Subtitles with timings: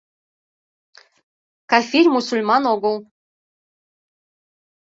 [1.71, 2.95] Кафирь— мусульман огыл.